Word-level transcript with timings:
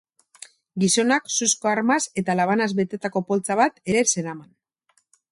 Gizonak 0.83 1.27
suzko 1.33 1.69
armaz 1.71 1.99
eta 2.21 2.35
labanaz 2.39 2.67
betetako 2.79 3.23
poltsa 3.27 3.57
bat 3.61 3.77
ere 3.93 4.03
zeraman. 4.15 4.49